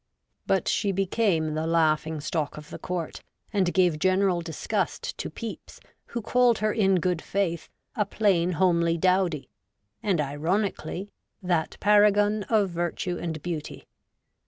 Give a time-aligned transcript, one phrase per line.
[0.47, 3.21] But she became the laughing stock of the Court
[3.53, 8.97] and gave general disgust to Pepys, who calls her in good faith' a plain, homely
[8.97, 9.51] dowdy,'
[10.01, 11.11] and ironically'
[11.53, 13.87] that paragon of virtue and beauty.'